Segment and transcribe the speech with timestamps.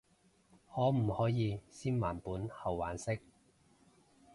[0.73, 3.19] 可唔可以先還本後還息？